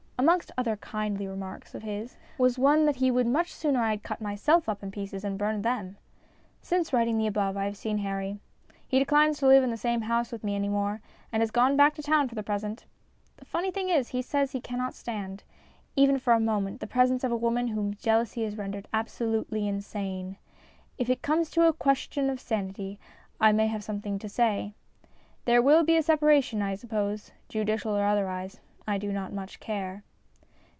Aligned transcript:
Amongst 0.21 0.51
other 0.55 0.77
kindly 0.77 1.25
remarks 1.25 1.73
of 1.73 1.81
his 1.81 2.15
was 2.37 2.59
one 2.59 2.85
that 2.85 2.97
he 2.97 3.09
would 3.09 3.25
much 3.25 3.51
sooner 3.51 3.81
I 3.81 3.89
had 3.89 4.03
cut 4.03 4.21
myself 4.21 4.67
upin 4.67 4.91
pieces 4.91 5.23
and 5.23 5.35
burned 5.35 5.65
them. 5.65 5.97
Since 6.61 6.93
writing 6.93 7.17
the 7.17 7.25
above 7.25 7.57
I 7.57 7.65
have 7.65 7.75
seen 7.75 7.97
Harry. 7.97 8.37
He 8.87 8.99
declines 8.99 9.39
to 9.39 9.47
live 9.47 9.63
in 9.63 9.71
the 9.71 9.77
same 9.77 10.01
house 10.01 10.31
with 10.31 10.43
me 10.43 10.53
any 10.53 10.69
more, 10.69 11.01
and 11.31 11.41
has 11.41 11.49
gone 11.49 11.75
back 11.75 11.95
to 11.95 12.03
town 12.03 12.27
for 12.29 12.35
the 12.35 12.43
present. 12.43 12.85
The 13.37 13.45
funny 13.45 13.71
thing 13.71 13.89
is 13.89 14.09
he 14.09 14.21
says 14.21 14.51
he 14.51 14.61
cannot 14.61 14.93
stand, 14.93 15.43
even 15.95 16.19
for 16.19 16.33
a 16.33 16.39
moment, 16.39 16.81
the 16.81 16.85
presence 16.85 17.23
of 17.23 17.31
a 17.31 17.35
woman 17.35 17.69
whom 17.69 17.95
jealousy 17.95 18.43
has 18.43 18.55
rendered 18.59 18.87
absolutely 18.93 19.67
insane. 19.67 20.37
If 20.99 21.09
it 21.09 21.23
comes 21.23 21.49
to 21.49 21.65
a 21.65 21.73
question 21.73 22.29
of 22.29 22.39
sanity 22.39 22.99
I 23.39 23.51
may 23.53 23.65
have 23.65 23.83
some 23.83 24.01
thing 24.01 24.19
to 24.19 24.29
say. 24.29 24.75
There 25.45 25.63
will 25.63 25.83
be 25.83 25.97
a 25.97 26.03
separation, 26.03 26.61
I 26.61 26.75
suppose, 26.75 27.31
judicial 27.49 27.97
or 27.97 28.05
otherwise; 28.05 28.59
I 28.87 28.99
do 28.99 29.11
not 29.11 29.33
much 29.33 29.59
care. 29.59 30.03